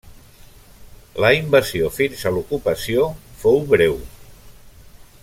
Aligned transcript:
La 1.25 1.29
invasió 1.39 1.91
fins 1.97 2.23
a 2.25 2.33
l'ocupació 2.37 3.07
fou 3.45 3.63
breu. 3.75 3.99